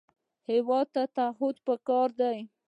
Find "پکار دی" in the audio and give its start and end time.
1.67-2.37